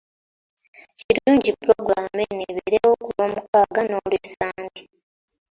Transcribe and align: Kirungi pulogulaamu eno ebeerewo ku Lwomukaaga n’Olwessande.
Kirungi 0.99 1.49
pulogulaamu 1.57 2.19
eno 2.29 2.41
ebeerewo 2.51 2.93
ku 3.03 3.07
Lwomukaaga 3.15 3.81
n’Olwessande. 3.85 4.81